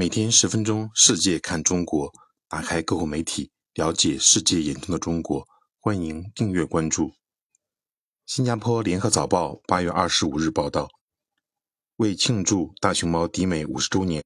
[0.00, 2.10] 每天十分钟，世界看中国，
[2.48, 5.46] 打开各国媒体，了解世界眼中的中国。
[5.78, 7.12] 欢迎订阅关注。
[8.24, 10.88] 新加坡联合早报八月二十五日报道，
[11.96, 14.24] 为庆祝大熊猫抵美五十周年，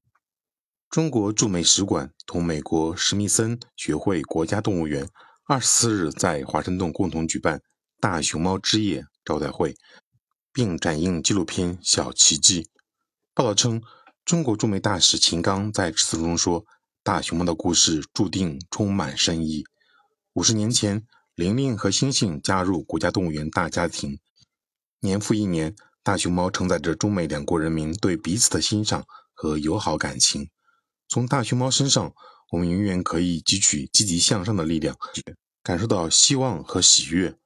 [0.89, 5.09] 中国驻美使馆同美国史密森学会国家动物园
[5.43, 7.61] 二十四日在华盛顿共同举办
[7.99, 9.75] 大熊猫之夜招待会，
[10.53, 12.63] 并展映纪录片《小奇迹》。
[13.33, 13.83] 报道称。
[14.25, 16.65] 中国驻美大使秦刚在致辞中说
[17.03, 19.63] ：“大熊猫的故事注定充满深意。
[20.33, 21.05] 五十年前，
[21.35, 24.19] 玲玲和星星加入国家动物园大家庭。
[25.01, 30.49] 年复一年，大熊猫承载着中美两国人民对彼此的欣赏和友好感情。
[31.07, 32.11] 从大熊猫身上，
[32.51, 34.97] 我们永远可以汲取积极向上的力量，
[35.61, 37.37] 感受到希望和喜悦。”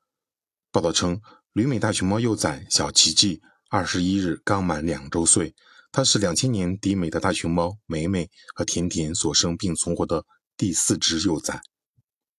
[0.72, 1.20] 报道称，
[1.52, 5.54] 旅美大熊猫幼崽小奇迹二十一日刚满两周岁。
[5.92, 10.26] 它是两千年抵美的大熊猫美美和甜甜所生并存活的
[10.56, 11.62] 第四只幼崽。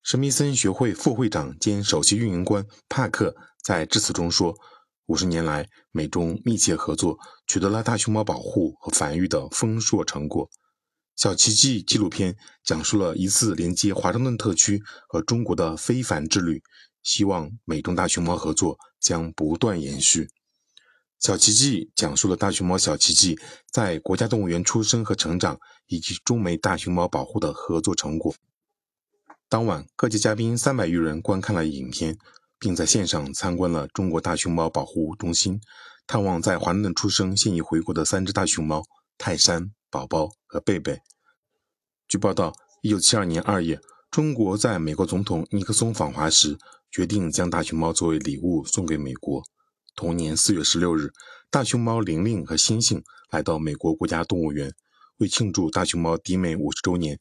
[0.02, 4.56] 史密森学会副会长兼首席运营官帕克在致辞中说
[5.06, 10.48] ：“五十年来，美中密切合作，取得了大熊猫保护和繁育的丰硕成果。”
[11.16, 16.62] 小奇迹纪录片讲述了一次连接华盛顿特区和中国的非凡之旅，
[17.02, 20.30] 希望美中大熊猫合作将不断延续。
[21.20, 23.38] 小奇迹讲述了大熊猫小奇迹
[23.70, 28.34] 在国家动物园出生和成长，以及中美大熊猫保护的合作成果。
[29.46, 32.16] 当晚，各界嘉宾三百余人观看了影片，
[32.58, 35.60] 并在线上参观了中国大熊猫保护中心，
[36.06, 38.82] 探望在华盛顿出生现已回国的三只大熊猫
[39.18, 40.98] 泰山、宝宝和贝贝。
[42.08, 43.78] 据报道，一九七二年二月，
[44.10, 46.56] 中国在美国总统尼克松访华时，
[46.90, 49.42] 决定将大熊猫作为礼物送给美国。
[50.00, 51.12] 同年四月十六日，
[51.50, 54.72] 大熊猫玲玲和星星来到美国国家动物园，
[55.18, 57.20] 为庆祝大熊猫迪美五十周年，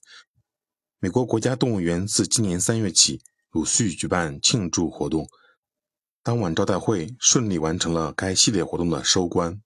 [0.97, 3.21] 美国国家动物园自今年三月起
[3.51, 5.27] 陆续举办庆祝活动。
[6.23, 9.61] 当晚招待会顺利完成了该系列活动的收官。